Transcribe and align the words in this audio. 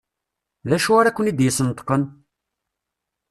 D 0.69 0.71
acu 0.77 0.91
ara 0.99 1.15
ken-id-yesneṭqen? 1.15 2.03